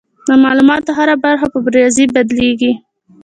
[0.27, 2.71] د معلوماتو هره برخه په ریاضي بدلېږي.